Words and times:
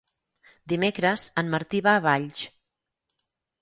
Dimecres 0.73 1.27
en 1.43 1.53
Martí 1.57 1.85
va 1.91 1.97
a 1.97 2.03
Valls. 2.09 2.45